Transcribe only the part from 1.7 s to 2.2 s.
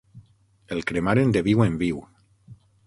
viu.